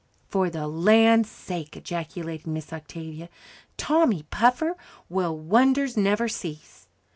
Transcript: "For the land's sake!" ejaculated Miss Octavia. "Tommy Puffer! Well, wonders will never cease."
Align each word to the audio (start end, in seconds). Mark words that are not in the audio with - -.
"For 0.29 0.49
the 0.49 0.67
land's 0.67 1.29
sake!" 1.29 1.77
ejaculated 1.77 2.47
Miss 2.47 2.73
Octavia. 2.73 3.29
"Tommy 3.77 4.23
Puffer! 4.31 4.75
Well, 5.09 5.37
wonders 5.37 5.95
will 5.95 6.01
never 6.01 6.27
cease." 6.27 6.87